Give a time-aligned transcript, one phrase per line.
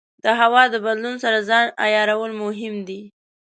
[0.23, 3.01] د هوا د بدلون سره ځان عیارول مهم دي.